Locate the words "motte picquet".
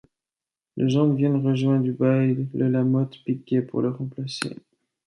2.83-3.61